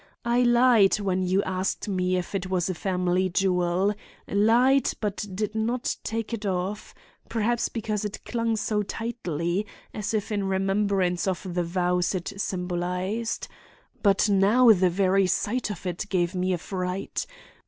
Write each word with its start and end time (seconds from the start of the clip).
I 0.25 0.41
lied 0.41 0.99
when 0.99 1.21
you 1.21 1.43
asked 1.43 1.87
me 1.87 2.17
if 2.17 2.33
it 2.33 2.49
was 2.49 2.71
a 2.71 2.73
family 2.73 3.29
jewel; 3.29 3.93
lied 4.27 4.89
but 4.99 5.23
did 5.35 5.53
not 5.53 5.95
take 6.03 6.33
it 6.33 6.43
off, 6.43 6.95
perhaps 7.29 7.69
because 7.69 8.03
it 8.03 8.25
clung 8.25 8.55
so 8.55 8.81
tightly, 8.81 9.67
as 9.93 10.15
if 10.15 10.31
in 10.31 10.45
remembrance 10.47 11.27
of 11.27 11.53
the 11.53 11.63
vows 11.63 12.15
it 12.15 12.33
symbolized. 12.37 13.47
But 14.01 14.27
now 14.27 14.71
the 14.71 14.89
very 14.89 15.27
sight 15.27 15.69
of 15.69 15.85
it 15.85 16.07
gave 16.09 16.33
me 16.33 16.51
a 16.53 16.57
fright. 16.57 17.27